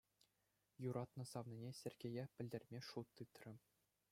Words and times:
Юратнӑ 0.89 1.23
савнине, 1.31 1.71
Сергее, 1.81 2.23
пӗлтерме 2.35 2.79
шут 2.89 3.07
тытрӗ. 3.15 3.53